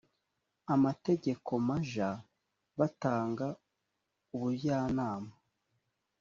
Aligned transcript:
amategeko 0.73 1.49
maj 1.67 1.91
batanga 2.79 3.47
ubujyanama 4.35 5.33